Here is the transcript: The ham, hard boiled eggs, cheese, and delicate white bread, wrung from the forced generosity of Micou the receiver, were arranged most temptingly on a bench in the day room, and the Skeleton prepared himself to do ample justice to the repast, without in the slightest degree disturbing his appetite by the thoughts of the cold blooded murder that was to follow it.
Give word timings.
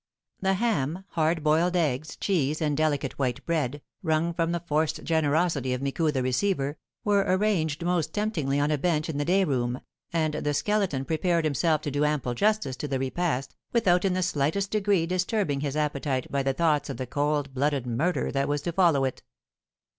The 0.39 0.55
ham, 0.55 1.03
hard 1.09 1.43
boiled 1.43 1.75
eggs, 1.75 2.15
cheese, 2.15 2.59
and 2.59 2.75
delicate 2.75 3.19
white 3.19 3.45
bread, 3.45 3.83
wrung 4.01 4.33
from 4.33 4.51
the 4.51 4.59
forced 4.61 5.03
generosity 5.03 5.75
of 5.75 5.81
Micou 5.83 6.11
the 6.11 6.23
receiver, 6.23 6.79
were 7.03 7.19
arranged 7.27 7.85
most 7.85 8.11
temptingly 8.11 8.59
on 8.59 8.71
a 8.71 8.79
bench 8.79 9.09
in 9.09 9.19
the 9.19 9.25
day 9.25 9.43
room, 9.43 9.79
and 10.11 10.33
the 10.33 10.55
Skeleton 10.55 11.05
prepared 11.05 11.45
himself 11.45 11.81
to 11.81 11.91
do 11.91 12.03
ample 12.03 12.33
justice 12.33 12.75
to 12.77 12.87
the 12.87 12.97
repast, 12.97 13.55
without 13.73 14.03
in 14.03 14.15
the 14.15 14.23
slightest 14.23 14.71
degree 14.71 15.05
disturbing 15.05 15.59
his 15.59 15.77
appetite 15.77 16.31
by 16.31 16.41
the 16.41 16.53
thoughts 16.55 16.89
of 16.89 16.97
the 16.97 17.05
cold 17.05 17.53
blooded 17.53 17.85
murder 17.85 18.31
that 18.31 18.47
was 18.47 18.63
to 18.63 18.71
follow 18.71 19.05
it. 19.05 19.21